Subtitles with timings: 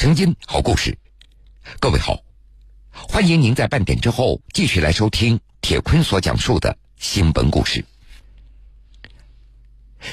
[0.00, 0.96] 声音，好故事。
[1.78, 2.22] 各位好，
[2.90, 7.84] 欢迎您在半点之后继续来收听铁坤所讲述的新闻故事。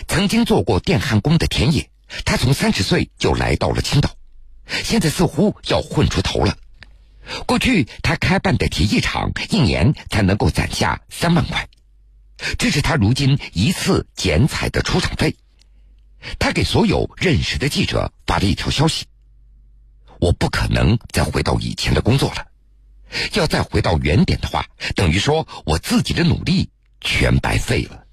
[0.06, 1.90] 曾经做过电焊工的田野，
[2.26, 4.14] 他从三十岁就来到了青岛，
[4.84, 6.58] 现在似乎要混出头了。
[7.46, 11.66] 过去他开办的铁艺厂，一年才能够攒下三万块，
[12.60, 15.38] 这是他如今一次剪彩的出场费。
[16.40, 19.06] 他给所有认识的记者发了一条消息
[20.20, 22.46] ：“我不可能再回到以前的工作了，
[23.34, 26.70] 要再回到原点的话，等于说我自己的努力
[27.02, 28.04] 全白费了。”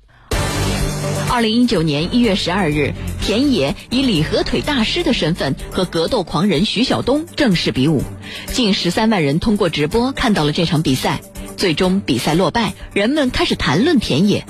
[1.31, 8.05] 二零一九年一月十二日，田野以李和腿大师的身份和格斗狂人徐晓东正式比武，
[8.47, 11.21] 近十三万人通过直播看到了这场比赛。
[11.57, 14.45] 最终比赛落败，人们开始谈论田野。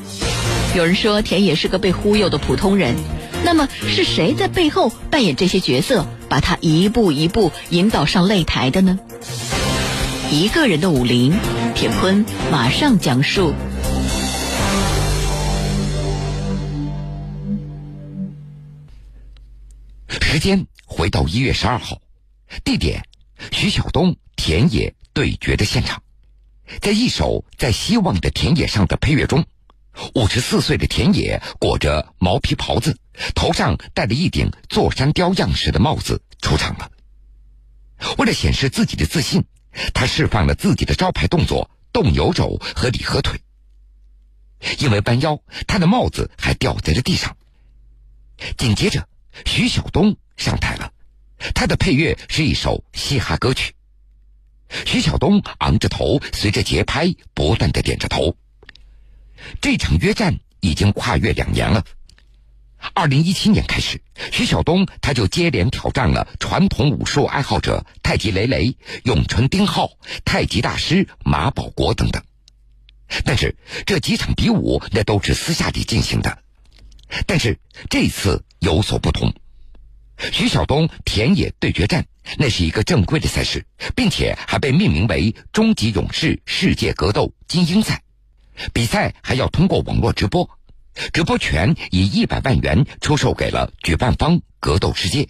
[0.75, 2.97] 有人说田野是个被忽悠的普通人。
[3.45, 8.99] 那么是谁在背后扮演这些角色，把他一步一步引导上擂台的呢？
[10.31, 11.35] 一个人的武林，
[11.75, 13.55] 铁坤马上讲述。
[20.09, 22.01] 时间回到一月十二号，
[22.65, 23.05] 地点
[23.53, 26.03] 徐晓东田野对决的现场，
[26.81, 29.45] 在一首在希望的田野上的配乐中。
[30.15, 32.99] 五十四岁的田野裹着毛皮袍子，
[33.35, 36.91] 头上戴了一顶座山雕样式的帽子出场了。
[38.19, 39.45] 为了显示自己的自信，
[39.93, 43.41] 他释放了自己的招牌动作——动牛肘和李合腿。
[44.79, 47.37] 因为弯腰，他的帽子还掉在了地上。
[48.57, 49.07] 紧接着，
[49.45, 50.93] 徐晓东上台了，
[51.55, 53.75] 他的配乐是一首嘻哈歌曲。
[54.87, 58.37] 徐晓东昂着头，随着节拍不断的点着头。
[59.61, 61.85] 这场约战已经跨越两年了。
[62.93, 69.89] 二零一七年开始，徐晓东他就接连挑战了传统武术爱好者太极雷雷、咏春丁浩、
[70.25, 72.23] 太极大师马保国等等。
[73.25, 73.57] 但是
[73.87, 76.39] 这几场比武那都是私下里进行的。
[77.27, 77.59] 但是
[77.89, 79.33] 这次有所不同，
[80.33, 83.65] 徐晓东田野对决战那是一个正规的赛事，
[83.97, 88.03] 并且还被命名为“终极勇士世界格斗精英赛”。
[88.73, 90.49] 比赛还要通过网络直播，
[91.13, 95.29] 直播权以一百万元出售给了举办方格斗世界，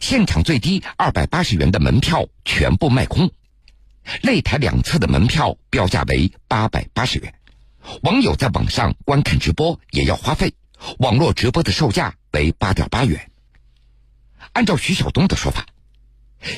[0.00, 3.30] 现场最低二百八十元的门票全部卖空，
[4.22, 7.34] 擂台两侧的门票标价为八百八十元，
[8.02, 10.54] 网友在网上观看直播也要花费，
[10.98, 13.30] 网络直播的售价为八点八元。
[14.52, 15.66] 按照徐晓东的说法，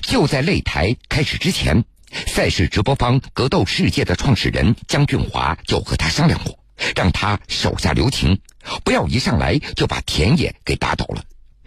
[0.01, 1.85] 就在擂台开始之前。
[2.13, 6.59] 赛事直播方格斗世界的创始人江俊华就和他商量过，
[6.95, 8.41] 让他手下留情，
[8.85, 11.25] 不要一上来就把田野给打倒了。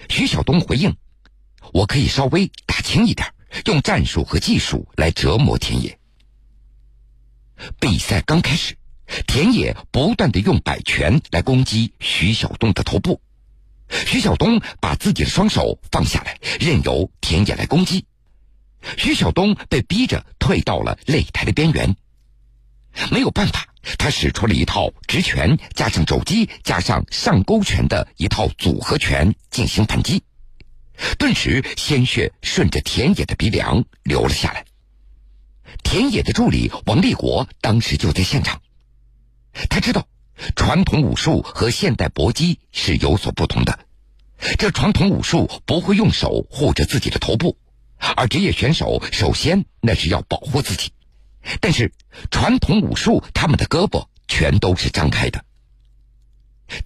[0.07, 0.95] 徐晓东回应
[1.73, 3.27] ：“我可以稍微打轻一点，
[3.65, 5.97] 用战术和技术来折磨田野。”
[7.79, 8.75] 比赛刚开始，
[9.25, 13.19] 田野不断的用摆拳来攻击徐晓东的头部，
[14.05, 18.05] 徐晓东把自己的双手放下来，任由田野来攻击。
[18.97, 21.95] 徐晓东被逼着退到了擂台的边缘，
[23.11, 30.23] 没有办法，他使出了一套直拳加上肘击加上上勾拳的一套组合拳进行反击，
[31.17, 34.65] 顿时鲜血顺着田野的鼻梁流了下来。
[35.83, 38.61] 田野的助理王立国当时就在现场，
[39.69, 40.07] 他知道
[40.55, 43.79] 传统武术和现代搏击是有所不同的，
[44.57, 47.57] 这传统武术不会用手护着自己的头部。
[47.97, 50.91] 而职业选手首先那是要保护自己，
[51.59, 51.91] 但是
[52.31, 55.43] 传统武术他们的胳膊全都是张开的。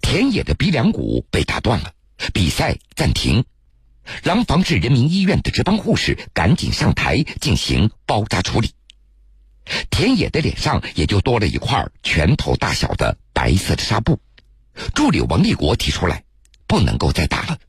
[0.02, 1.94] 田野的鼻梁骨被打断了，
[2.34, 3.46] 比赛暂停。
[4.24, 8.72] 廊坊市人民医院的值班护士赶紧上台进行包扎处理。
[9.92, 14.20] 田野的脸上也就多了一块拳头大小的白色的纱布。
[14.96, 16.24] 助理王立国提出来，
[16.66, 17.60] 不能够再打了，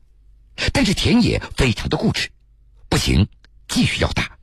[0.73, 2.29] 但是田野非常的固执。
[3.01, 3.27] 行，
[3.67, 4.37] 继续要打。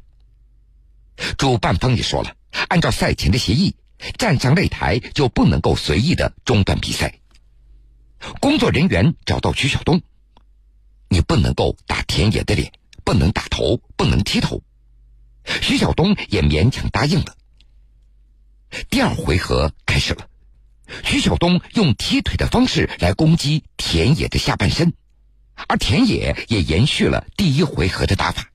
[1.38, 2.34] 主办方也说了，
[2.68, 3.76] 按照赛前的协议，
[4.18, 7.20] 站上擂台就不能够随意的中断比赛。
[8.40, 10.02] 工作人员找到徐晓东，
[11.08, 12.72] 你不能够打田野的脸，
[13.04, 14.62] 不能打头，不能踢头。
[15.62, 17.36] 徐晓东也勉强答应了。
[18.90, 20.28] 第二回合开始了，
[21.04, 24.92] 徐晓东用踢腿的方式来攻击田野的下半身。
[25.66, 28.48] 而田野也延续了第一回合的打法，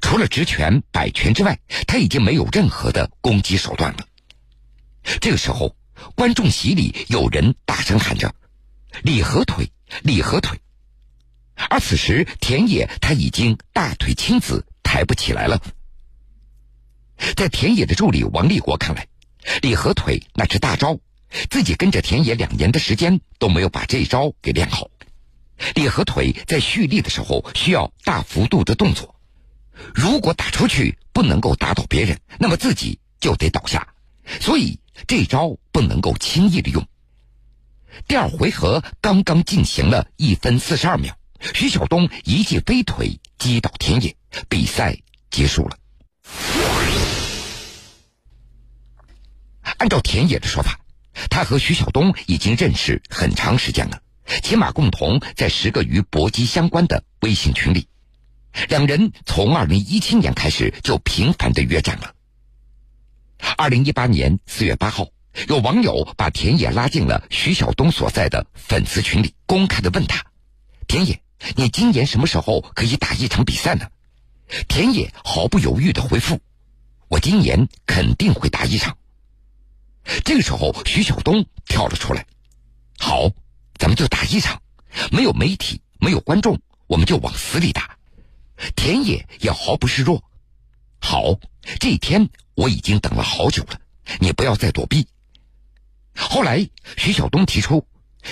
[0.00, 4.06] 除了直拳、摆拳之外，他已经没有任何的攻击手段了。
[5.20, 5.74] 这个时候，
[6.14, 8.34] 观众席里有人大声喊着
[9.02, 9.70] ：“李合腿，
[10.02, 10.58] 李合腿！”
[11.70, 15.60] 而此时，田野他已经大腿青紫，抬不起来了。
[17.36, 19.06] 在田野的助理王立国看来，
[19.62, 20.98] 李和腿那是大招，
[21.50, 24.88] 自己跟着田野两年的时间都没有把这招给练好。
[25.74, 29.14] 李和腿在蓄力的时候需要大幅度的动作，
[29.94, 33.94] 如果打出去不能够打倒别人，那么自己就得倒下，
[34.40, 36.86] 所以这招不能够轻易的用。
[38.06, 41.16] 第二回合刚刚进行了一分四十二秒，
[41.54, 44.14] 徐晓东一记飞腿击倒田野，
[44.48, 44.96] 比赛
[45.30, 45.76] 结束了。
[49.78, 50.80] 按照田野的说法，
[51.30, 54.00] 他和徐晓东已经认识很长时间了，
[54.42, 57.88] 起码共同在十个与搏击相关的微信群里。
[58.68, 62.14] 两人从二零一七年开始就频繁的约战了。
[63.56, 65.06] 二零一八年四月八号。
[65.46, 70.26] 有网友把田野拉进了徐晓东所在的粉丝群里，公开的问他
[70.88, 71.22] ：“田野，
[71.54, 73.86] 你今年什么时候可以打一场比赛呢？”
[74.66, 76.40] 田野毫不犹豫的回复
[77.06, 78.98] ：“我今年肯定会打一场。”
[80.24, 82.26] 这个时候，徐晓东跳了出来
[82.98, 83.30] ：“好，
[83.80, 84.60] 咱们就打一场，
[85.10, 87.96] 没有媒体，没有观众，我们就往死里打。”
[88.76, 90.22] 田野也毫不示弱
[91.00, 91.40] ：“好，
[91.78, 93.80] 这一天我已经等了好久了，
[94.18, 95.08] 你不要再躲避。”
[96.14, 96.68] 后来，
[96.98, 97.86] 徐晓东提出，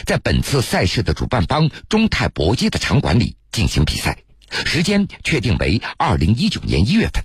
[0.04, 4.22] 在本次赛事的主办方中泰搏击的场馆里进行比赛，
[4.66, 7.24] 时间确定为二零一九年一月份。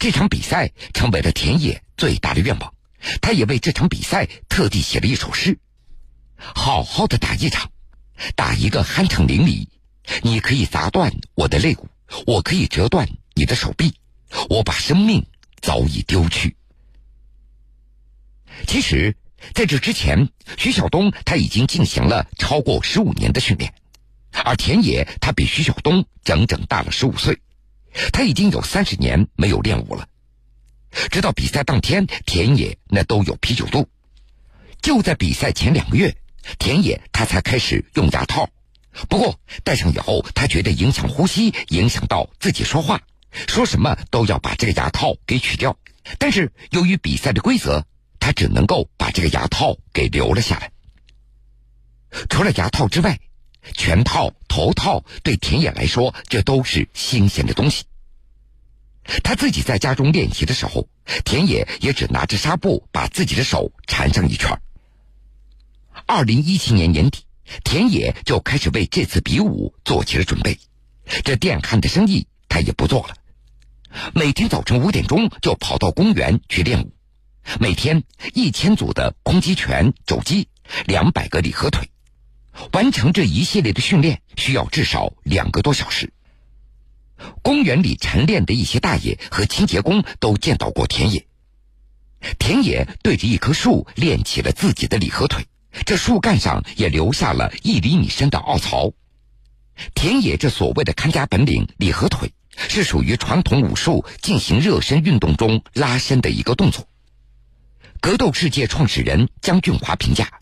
[0.00, 2.74] 这场比赛成为了田野最大的愿望，
[3.22, 5.56] 他也为这场比赛特地写了一首诗
[6.36, 7.70] ：“好好的打一场，
[8.34, 9.66] 打一个酣畅淋漓。
[10.22, 11.88] 你可以砸断我的肋骨，
[12.26, 13.94] 我可以折断你的手臂，
[14.50, 15.24] 我把生命
[15.62, 16.54] 早已丢去。”
[18.68, 19.16] 其实，
[19.54, 20.28] 在这之前，
[20.58, 23.72] 徐晓东他已经进行了超过十五年的训练，
[24.44, 27.38] 而田野他比徐晓东整整大了十五岁，
[28.12, 30.06] 他已经有三十年没有练武了。
[31.10, 33.88] 直到比赛当天，田野那都有啤酒肚。
[34.80, 36.14] 就在比赛前两个月，
[36.58, 38.48] 田野他才开始用牙套，
[39.08, 43.00] 不过戴上以后，他觉得影响呼吸，影响到自己说话，
[43.48, 45.76] 说什么都要把这个牙套给取掉。
[46.18, 47.86] 但是由于比赛的规则。
[48.26, 50.72] 他只能够把这个牙套给留了下来。
[52.30, 53.20] 除了牙套之外，
[53.74, 57.84] 拳套、头套对田野来说，这都是新鲜的东西。
[59.22, 60.88] 他自己在家中练习的时候，
[61.26, 64.58] 田野也只拿着纱布把自己的手缠上一圈。
[66.06, 67.20] 二零一七年年底，
[67.64, 70.58] 田野就开始为这次比武做起了准备。
[71.24, 73.16] 这电焊的生意他也不做了，
[74.14, 76.92] 每天早晨五点钟就跑到公园去练武。
[77.60, 80.48] 每天一千组的空击拳、肘击，
[80.86, 81.90] 两百个离合腿，
[82.72, 86.12] 完成这一系列的训练需要至少两个多小时。
[87.42, 91.26] 公园里晨练的一些大爷和清洁工都见到过田野。
[92.38, 95.46] 田野对着一棵树练起了自己的离合腿，
[95.84, 98.92] 这树干上也留下了一厘米深的凹槽。
[99.94, 106.86] 田野这所谓的看家本领离合腿，是属于传统武术进行热身运动中拉伸的一个动作。
[108.00, 110.40] 格斗世界创始人姜俊华评价：“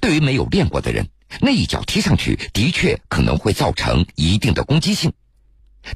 [0.00, 1.08] 对于没有练过的人，
[1.40, 5.12] 那一脚踢上去的确可能会造成一定的攻击性；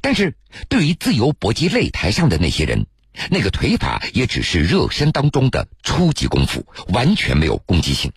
[0.00, 0.36] 但是
[0.68, 2.87] 对于自由搏击擂台上的那些人，
[3.30, 8.12] 那个腿法也只是热身当中的初级功夫，完全没有攻击性。”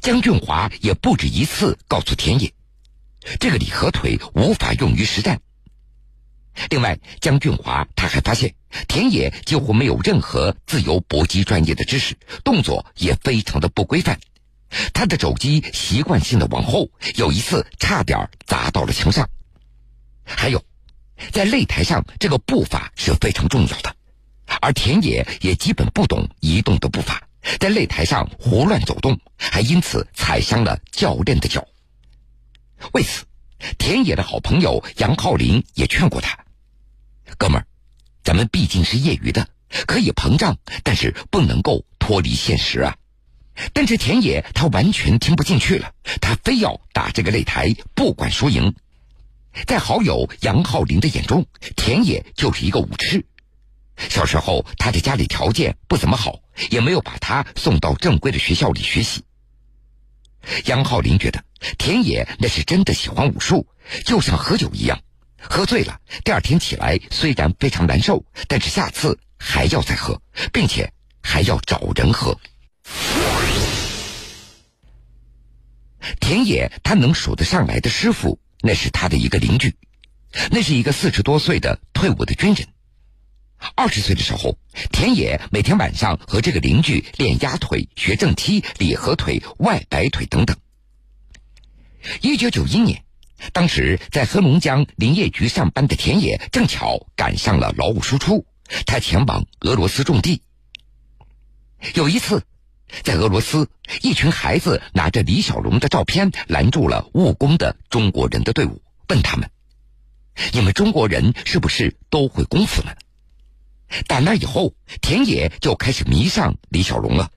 [0.00, 2.52] 江俊华也不止一次告诉田野
[3.40, 5.40] ：“这个李合腿无法用于实战。”
[6.68, 8.54] 另外，江俊华他还发现，
[8.88, 14.18] 田野几乎没有任何自由搏击专业的知识，动作也非常的不规范。
[14.92, 19.28] 他的肘击习惯性的往后，有一次差点砸到了墙上。
[20.24, 20.62] 还有，
[21.32, 23.96] 在擂台上，这个步伐是非常重要的，
[24.60, 27.28] 而田野也基本不懂移动的步伐，
[27.58, 31.66] 在擂台上胡乱走动，还因此踩伤了教练的脚。
[32.92, 33.24] 为此，
[33.78, 36.38] 田野的好朋友杨浩林也劝过他。
[37.38, 37.66] 哥们儿，
[38.22, 39.48] 咱们毕竟是业余的，
[39.86, 42.96] 可以膨胀，但是不能够脱离现实啊！
[43.72, 48.74] 但是田野他完全听不进去了，他非要打这个擂台，不管输赢。
[49.66, 53.26] 在好友杨浩林的眼中，田野就是一个武痴。
[54.08, 56.40] 小时候他的家里条件不怎么好，
[56.70, 59.22] 也没有把他送到正规的学校里学习。
[60.64, 61.44] 杨浩林觉得
[61.76, 63.66] 田野那是真的喜欢武术，
[64.06, 64.98] 就像喝酒一样。
[65.42, 70.20] 喝醉了，第二天起来虽然非常难受，但是下次还要再喝，
[70.52, 70.90] 并且
[71.22, 72.38] 还要找人喝。
[76.20, 79.74] 田野他能数得上来的师傅，那是他的一个邻居。
[80.50, 82.66] 那是一个四十多岁的退伍的军人。
[83.74, 84.58] 二十岁的时候，
[84.90, 90.56] 田野每天晚上和这个邻居练压腿、学正踢、里合腿、外摆腿等等。
[92.22, 93.04] 一九九一年，
[93.52, 98.46] 当时在黑龙江林业局上班的田野正巧赶上了劳务输出，
[98.86, 100.42] 他前往俄罗斯种地。
[101.94, 102.42] 有一次，
[103.02, 103.68] 在俄罗斯，
[104.02, 109.50] 一群孩子拿着李小龙的照片拦住了务工的中国人的队伍，问他们
[110.52, 112.92] ：“你们中国人是不是都会功夫呢？”
[114.06, 117.30] 打那以后，田野就开始迷上李小龙了。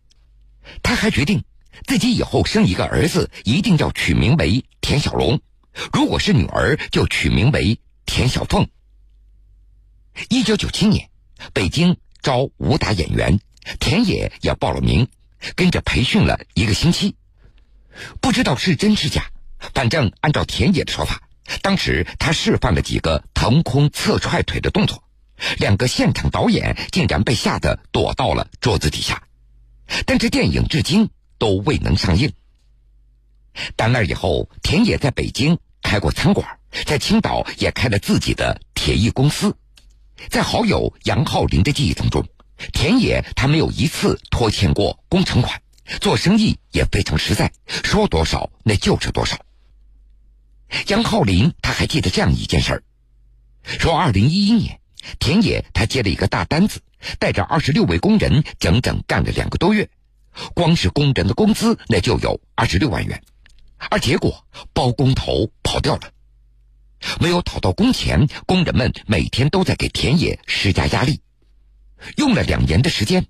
[0.81, 1.43] 他还决定，
[1.88, 5.39] 自己以后生一个儿子，一定要取名为田小龙；
[5.91, 8.67] 如果是女儿，就取名为田小凤。
[10.29, 11.10] 一九九七年，
[11.53, 13.39] 北京招武打演员，
[13.79, 15.07] 田野也报了名，
[15.55, 17.15] 跟着培训了一个星期。
[18.22, 19.31] 不知道是真是假，
[19.74, 21.24] 反正按照田野的说法，
[21.62, 25.02] 当时他示范了几个腾空侧踹腿的动作。
[25.58, 29.24] 两个现场导演竟然被吓得躲到了桌子底下，
[30.06, 32.32] 但这电影至今都未能上映。
[33.75, 39.56] 打那以后，田野在北京开过餐馆，在青岛也开了自己的铁艺公司。
[40.30, 42.25] 在好友杨浩林的记忆当中，
[42.72, 45.62] 田野他没有一次拖欠过工程款，
[46.00, 49.38] 做生意也非常实在，说多少那就是多少。
[50.88, 52.84] 杨浩林他还记得这样一件事儿，
[53.63, 54.80] 说二零一一年。
[55.19, 56.81] 田野他接了一个大单子，
[57.19, 59.89] 带着二十六位工人，整整干了两个多月，
[60.53, 63.22] 光是工人的工资那就有二十六万元，
[63.89, 66.12] 而结果包工头跑掉了，
[67.19, 71.22] 没有讨到工钱，工人们每天都在给田野施加压力，
[72.17, 73.25] 用了两年的时间，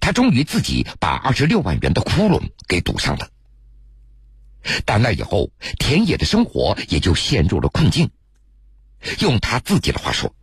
[0.00, 3.28] 他终于自己把二十六万元的窟窿给堵上了。
[4.84, 8.10] 但那以后，田野的生活也就陷入了困境，
[9.20, 10.34] 用他自己的话说。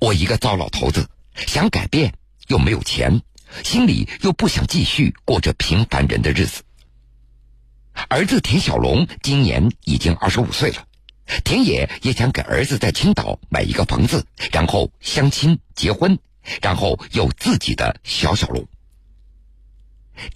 [0.00, 2.14] 我一个糟老头子，想改变
[2.48, 3.22] 又没有钱，
[3.64, 6.62] 心里又不想继续过着平凡人的日子。
[8.08, 10.86] 儿子田小龙今年已经二十五岁了，
[11.44, 16.18] 田野也想给儿子在青岛买一个房子，然后相亲结婚，
[16.62, 18.66] 然后有自己的小小龙。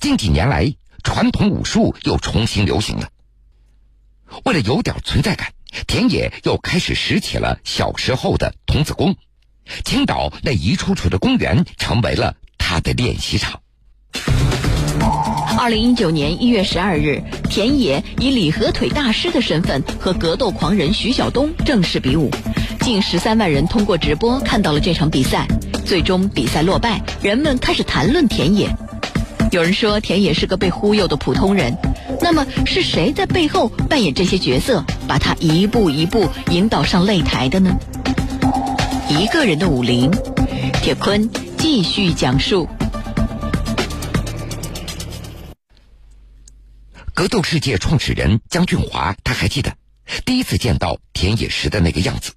[0.01, 3.11] 近几年来，传统武术又重新流行了。
[4.45, 5.53] 为了有点存在感，
[5.87, 9.17] 田野又开始拾起了小时候的童子功。
[9.85, 13.61] 青岛那一处处的公园成为了他的练习场。
[15.59, 22.31] 二零一九年一月十二日，田野以李和腿大师的身份和格斗狂人徐晓东正式比武，
[22.81, 25.47] 近十三万人通过直播看到了这场比赛。
[25.85, 28.69] 最终比赛落败，人们开始谈论田野。
[29.53, 31.77] 有人说田野是个被忽悠的普通人，
[32.21, 37.71] 那么是谁在背后扮演这些角色，把他一步一步引导上擂台的呢？
[39.09, 40.11] 一个人的武林，
[40.83, 42.69] 铁坤继续讲述。
[47.15, 49.73] 格斗世界创始人姜俊华，他还记得
[50.25, 52.33] 第一次见到田野时的那个样子。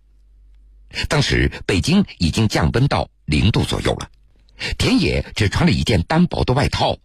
[1.08, 4.08] 当时北京已经降温到零度左右了，
[4.78, 6.98] 田野只穿了一件单薄的外套。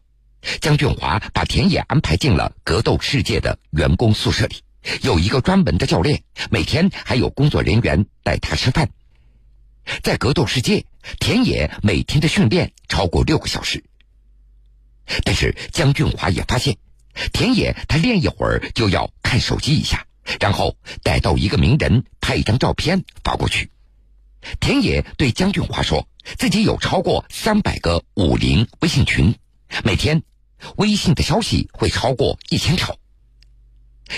[0.61, 4.56] 姜俊华把田野安排进了格斗世界的员工宿舍里，
[5.00, 8.90] 有一个专门的教练，每天还有工作人员带他吃饭。
[10.02, 10.86] 在格斗世界，
[11.20, 13.84] 田野每天的训练超过六个小时。
[15.24, 16.76] 但是姜俊华也发现，
[17.32, 20.06] 田野他练一会儿就要看手机一下，
[20.40, 23.70] 然后逮到一个名人拍一张照片发过去。
[24.60, 29.34] 田野对姜俊华说，自己有超过三百个武林微信群，
[29.84, 30.22] 每天
[30.76, 32.98] 微信的消息会超过一千条。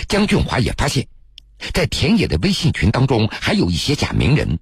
[0.08, 1.08] 姜俊华也发现，
[1.73, 4.58] 在田野的微信群当中，还有一些假名人。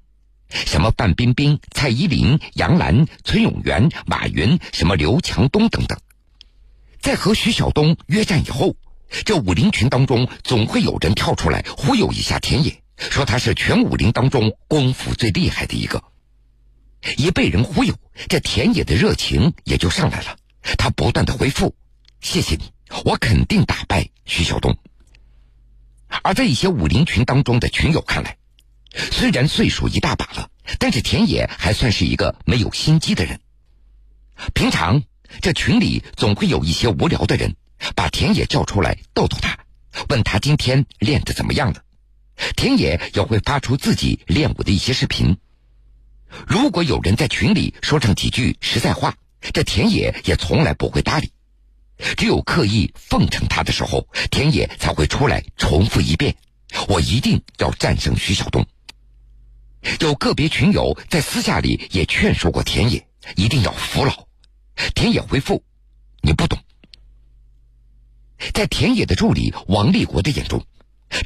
[0.54, 5.98] 什么范冰冰、蔡依林、杨澜、崔永元、马云，什么刘强东等等，
[7.00, 8.76] 在和徐晓东约战以后，
[9.24, 16.02] 这武林群当中总会有人跳出来忽悠一下田野，说他是全武林当中功夫最厉害的一个。
[17.16, 17.94] 一被人忽悠，
[18.28, 20.36] 这田野的热情也就上来了，
[20.78, 21.74] 他不断的回复
[22.22, 22.70] ：“谢谢你，
[23.04, 24.74] 我肯定打败徐晓东。”
[26.22, 28.38] 而在一些武林群当中的群友看来，
[28.94, 33.40] 虽然岁数一大把了，但是田野还算是一个没有心机的人。
[34.54, 35.02] 平常
[35.40, 37.56] 这群里总会有一些无聊的人，
[37.94, 39.58] 把田野叫出来逗逗他，
[40.08, 41.82] 问他今天练的怎么样了。
[42.56, 45.36] 田野也会发出自己练武的一些视频。
[46.46, 49.16] 如果有人在群里说上几句实在话，
[49.52, 51.30] 这田野也从来不会搭理。
[52.16, 56.34] 只有刻意奉承他的时候，田野才会出来重复一遍
[56.88, 58.66] ：“我一定要战胜徐晓东。”
[60.00, 64.26] 有个别群友在私下里也劝说过田野一定要服老。
[64.94, 65.62] 田野回复
[66.22, 66.58] ：“你不懂。”
[68.52, 70.64] 在田野的助理王立国的眼中，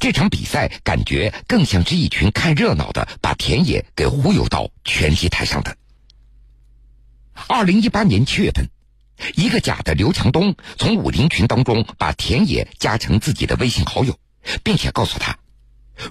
[0.00, 5.76] 这场比赛感觉更像是一群看热闹的把田野给忽悠到拳击台上的。
[7.46, 8.68] 二零一八年七月份，
[9.34, 14.18] 一个假的刘强东从武林群当中把田野加成自己的微信好友，
[14.62, 15.38] 并且告诉他：“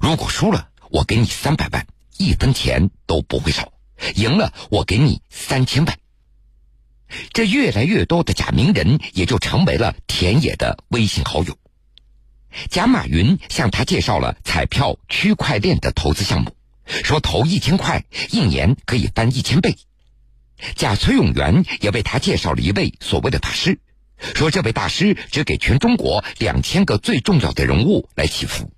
[0.01, 1.85] 如果输了，我给你三百万，
[2.17, 3.71] 一分钱都不会少；
[4.15, 5.97] 赢了，我给你三千万。”
[7.31, 11.57] 这越来越多的假名人也就成为了田野的微信好友。
[12.69, 16.53] 贾马云向他介绍了彩票区块链的投资项目，
[17.03, 19.77] 说投一千块，一年可以翻一千倍。
[20.75, 23.79] 贾崔永元也为他介绍了一位所谓的大师，
[24.33, 28.69] 说这位大师只给全中国两千个最重要的人物来祈福。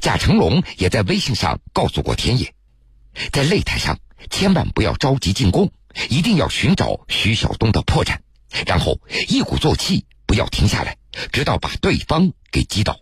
[0.00, 2.54] 贾成龙也在微信上告诉过田野，
[3.32, 3.98] 在擂台上
[4.30, 5.72] 千万不要着急进攻。
[6.10, 8.18] 一定要寻找徐晓东的破绽，
[8.66, 8.98] 然后
[9.28, 10.96] 一鼓作气，不要停下来，
[11.30, 12.98] 直到把对方给击倒。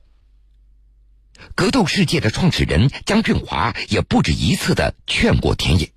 [1.55, 5.91] 格斗世界的创始人姜俊华也不止一次的劝过田野：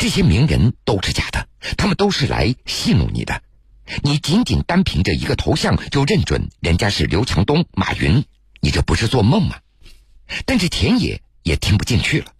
[0.00, 1.46] 这些名人都是假的，
[1.76, 3.40] 他们都是来戏弄你的。
[4.02, 8.24] 你仅仅单凭着一个头像就认准人家是刘强东、马云，
[8.60, 9.60] 你这不是做梦吗？
[10.46, 12.32] 但是田野也听不进去了。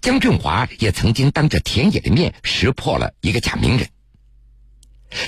[0.00, 3.88] 江俊华也曾经当着田野的面识破了一个假名人。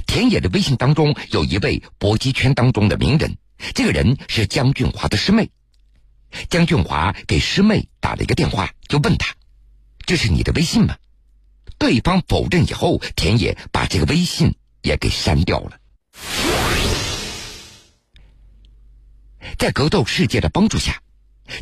[0.06, 3.38] 田野的微信当中有一位搏击圈当中的名人，
[3.74, 5.50] 这个人是江俊华的师妹。
[6.50, 9.34] 江俊华给师妹打了一个电话，就问他
[10.04, 10.96] ：“这是你的微信吗？”
[11.78, 15.78] 对方否认以后，田野把这个微信也给删掉了。
[19.56, 21.00] 在格斗世界的帮助下。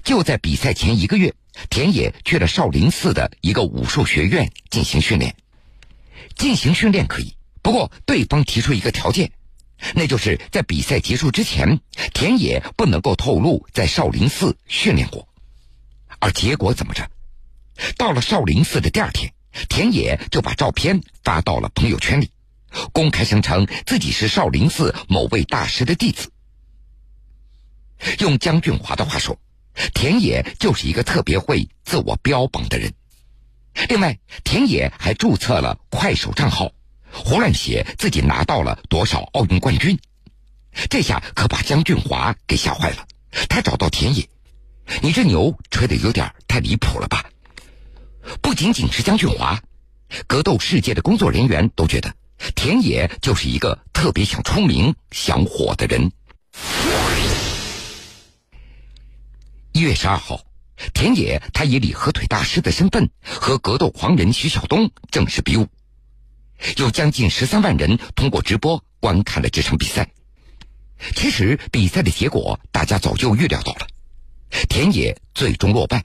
[0.05, 1.35] 就在比赛前一个月，
[1.71, 5.35] 田野去了少林寺的一个武术学院进行训练。
[6.37, 9.31] 进行训练可以，不过对方提出一个条件，
[9.95, 11.81] 那就是在比赛结束之前，
[12.13, 15.27] 田野不能够透露在少林寺训练过。
[16.19, 17.09] 而结果怎么着？
[17.97, 19.33] 到了少林寺的第二天，
[19.69, 22.31] 田野就把照片发到了朋友圈里，
[22.93, 26.31] 公开声称自己是少林寺某位大师的弟子。
[28.19, 29.39] 用江俊华的话说。
[29.95, 32.93] 田野就是一个特别会自我标榜的人。
[33.89, 36.73] 另外，田野还注册了快手账号，
[37.13, 39.99] 胡乱写自己拿到了多少奥运冠军。
[40.89, 43.07] 这下可把江俊华给吓坏了。
[43.49, 44.27] 他找到田野
[45.03, 47.25] ：“你这牛吹的有点太离谱了吧？”
[48.41, 49.61] 不仅仅是江俊华，
[50.27, 52.15] 格斗世界的工作人员都觉得
[52.55, 56.11] 田野就是一个特别想出名、想火的人。
[59.77, 60.41] 一月十二号，
[60.95, 65.69] 田野他以李和腿大师的身份和格斗狂人徐晓东正式比武，
[66.79, 70.09] 有将近十三万人通过直播观看了这场比赛。
[71.15, 73.87] 其实比赛的结果大家早就预料到了，
[74.67, 76.03] 田野最终落败，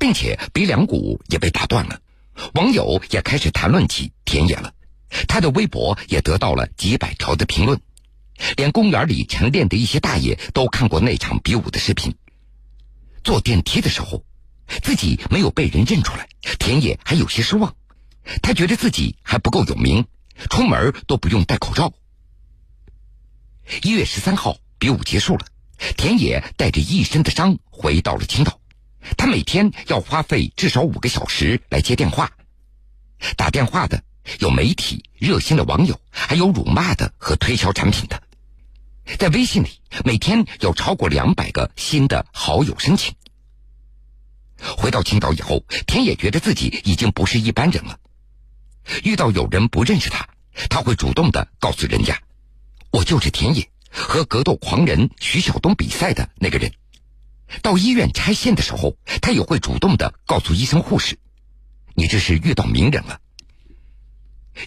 [0.00, 2.00] 并且鼻梁骨也被打断了。
[2.54, 4.74] 网友也开始谈论起田野了，
[5.28, 7.80] 他的微博也得到了几百条的评论，
[8.56, 12.12] 连公园里晨练的一些大爷都看过那场比武的视频。
[13.28, 14.24] 坐电梯的时候，
[14.82, 16.26] 自己没有被人认出来，
[16.58, 17.76] 田野还有些失望。
[18.40, 20.06] 他觉得自己还不够有名，
[20.48, 21.92] 出门都不用戴口罩。
[23.82, 25.44] 一月十三号，比武结束了，
[25.98, 28.58] 田野带着一身的伤回到了青岛。
[29.18, 32.32] 他每天要花费至少五个小时来接电话，
[33.36, 34.02] 打电话的
[34.38, 38.22] 有媒体、热心的网友，还有辱骂的和推销产品的。
[39.18, 39.68] 在微信里，
[40.04, 43.14] 每天有超过两百个新的好友申请。
[44.76, 47.98] 回到青岛以后，田野觉得自己已经不是一般人了。
[49.04, 50.28] 遇到有人不认识他，
[50.68, 52.20] 他会主动的告诉人家
[52.90, 56.72] ：“我就是田野，和格斗狂人徐晓东比赛的那个人。”
[57.62, 61.18] 到医院拆线的时候，他也会主动的告诉医生护士
[61.94, 63.20] ：“你这是遇到名人了。”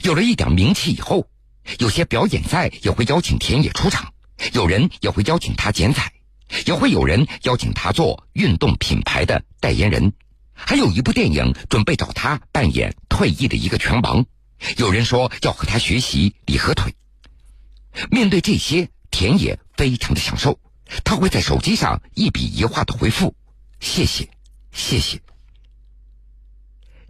[0.04, 1.28] 有了一点名气以后，
[1.80, 4.14] 有些表演赛也会邀请田野出场。
[4.54, 6.14] 有人也会邀请他剪彩，
[6.66, 10.14] 也会有人邀请他做运动品牌的代言人，
[10.54, 14.26] 还有一部电影准备找他扮演退役的一个拳王。
[14.78, 16.94] 有人说要和他学习李和腿。
[18.10, 20.60] 面对这些，田野非常的享受，
[21.04, 23.36] 他会在手机上一笔一画的回复
[23.80, 24.30] ：“谢谢，
[24.72, 25.20] 谢谢。”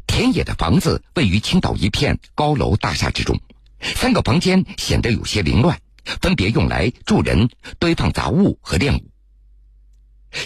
[0.07, 3.39] 田野的房子位于青岛一片高楼大厦之中，
[3.79, 5.79] 三个房间显得有些凌乱。
[6.19, 9.10] 分别用来住人、堆放杂物和练武。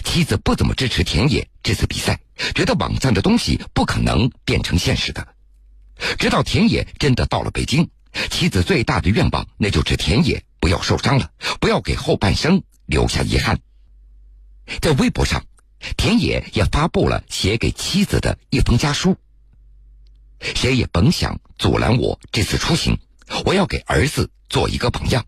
[0.04, 2.20] 妻子不怎么支持田野这次比赛，
[2.54, 5.28] 觉得网上的东西不可能变成现实的。
[6.18, 7.88] 直到田野真的到了北京，
[8.30, 13.60] 妻子最大的愿望那就是田野不要受伤了，不要给后半生留下遗憾。
[14.80, 15.44] 在微博上，
[15.96, 19.16] 田野也发布了写给妻子的一封家书。
[20.40, 22.98] 谁也甭想阻拦我这次出行，
[23.44, 25.24] 我要给儿子做一个榜样，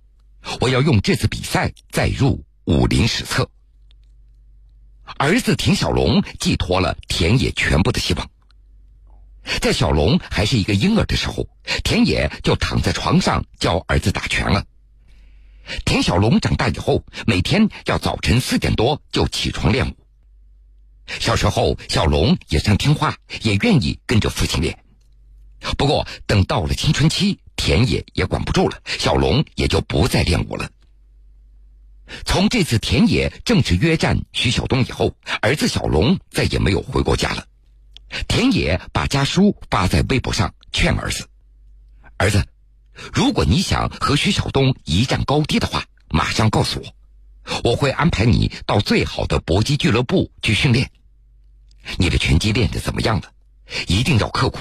[0.60, 3.48] 我要用这次比赛载入武林史册。
[5.16, 8.30] 儿子田小龙寄托了田野全部的希望。
[9.60, 11.48] 在小龙还是一个婴儿的时候，
[11.82, 14.64] 田野就躺在床上教儿子打拳了。
[15.84, 19.96] 田小龙长大以后，每天要早晨四点多就起床练武。
[21.06, 24.78] 小时候，小龙也算听话，也愿意跟着父亲练。
[25.76, 30.68] 不过，等到了青春期，田野也管不住了，小龙也就不再练武了。
[32.24, 37.44] 从这次田野正式约战徐晓东以后，儿子小龙再也没有回过家了。
[38.26, 41.28] 田野把家书发在微博上，劝儿子
[42.16, 42.46] ：“儿子，
[43.12, 50.90] 如果你想和徐晓东一战高低的话，马上告诉我，我会安排你到最好的搏击俱乐部去训练。
[51.98, 53.30] 你的拳击练得怎么样了？
[53.86, 54.60] 一定要刻苦。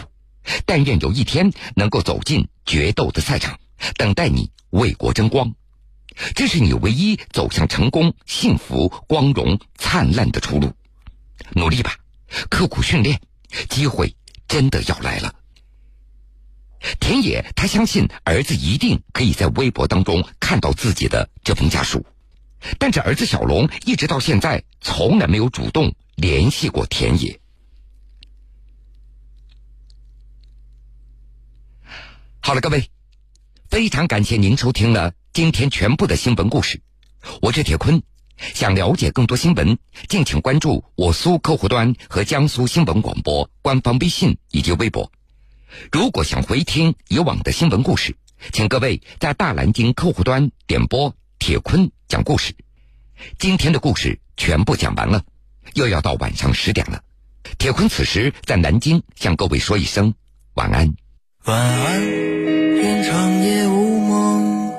[0.66, 3.60] 但愿有一天能够走进决斗的赛场，
[3.98, 5.54] 等待你为国争光。
[6.36, 10.74] 这是你唯一走向成功、幸福、光荣、灿烂的出路。
[11.52, 11.96] 努力吧，
[12.50, 13.22] 刻苦训练。”
[13.70, 14.14] 机会
[14.46, 15.34] 真的要来了。
[17.00, 22.06] 田野他相信儿子一定可以在微博当中看到自己的这封家书，
[22.78, 27.40] 但是儿子小龙一直到现在从来没有主动联系过田野。
[32.42, 32.90] 好了，各位，
[33.70, 36.82] 非常感谢您收听了今天全部的新闻故事，
[37.42, 38.02] 我是铁坤。
[38.54, 39.78] 想了解更多新闻，
[40.08, 45.12] 敬请关注我苏客户端和江苏新闻广播官方微信以及微博。
[45.92, 48.16] 如果想回听以往的新闻故事，
[48.54, 52.56] 请各位在大蓝鲸客户端点播铁坤讲故事。
[53.38, 55.24] 今天的故事全部讲完了，
[55.74, 57.04] 又要到晚上十点了。
[57.58, 60.14] 铁坤此时在南京向各位说一声
[60.54, 60.96] 晚安。
[61.46, 62.37] 晚安，
[62.78, 64.72] 愿长夜无梦，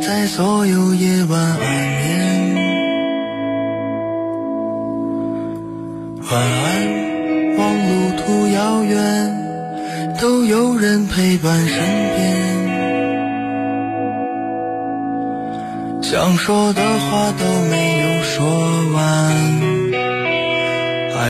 [0.00, 2.02] 在所有夜晚安眠。
[6.30, 8.96] 晚安，望路途遥远，
[10.20, 11.78] 都有人陪伴身
[12.16, 12.22] 边。
[16.00, 18.46] 想说的话都没有说
[18.94, 19.51] 完。